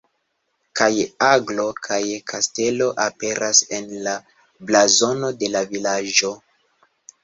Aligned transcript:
Kaj 0.79 0.87
aglo 1.25 1.65
kaj 1.89 1.99
kastelo 2.33 2.89
aperas 3.05 3.63
en 3.81 3.89
la 4.09 4.19
blazono 4.69 5.35
de 5.41 5.57
la 5.57 5.67
vilaĝo. 5.73 6.39